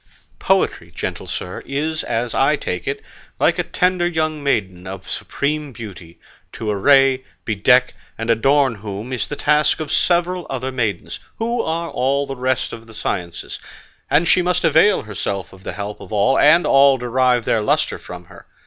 Poetry, 0.39 0.89
gentle 0.89 1.27
sir, 1.27 1.61
is, 1.63 2.03
as 2.03 2.33
I 2.33 2.55
take 2.55 2.87
it, 2.87 3.03
like 3.39 3.59
a 3.59 3.63
tender 3.63 4.07
young 4.07 4.41
maiden 4.41 4.87
of 4.87 5.07
supreme 5.07 5.71
beauty, 5.71 6.19
to 6.53 6.71
array, 6.71 7.23
bedeck, 7.45 7.93
and 8.17 8.31
adorn 8.31 8.73
whom 8.73 9.13
is 9.13 9.27
the 9.27 9.35
task 9.35 9.79
of 9.79 9.91
several 9.91 10.47
other 10.49 10.71
maidens, 10.71 11.19
who 11.37 11.61
are 11.61 11.91
all 11.91 12.25
the 12.25 12.35
rest 12.35 12.73
of 12.73 12.87
the 12.87 12.95
sciences; 12.95 13.59
and 14.09 14.27
she 14.27 14.41
must 14.41 14.63
avail 14.65 15.03
herself 15.03 15.53
of 15.53 15.61
the 15.61 15.73
help 15.73 15.99
of 15.99 16.11
all, 16.11 16.35
and 16.39 16.65
all 16.65 16.97
derive 16.97 17.45
their 17.45 17.61
lustre 17.61 17.99
from 17.99 18.25
her. 18.25 18.47